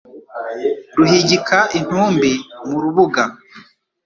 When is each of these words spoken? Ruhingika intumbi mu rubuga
Ruhingika 0.97 1.59
intumbi 1.77 2.31
mu 2.69 2.77
rubuga 2.83 3.23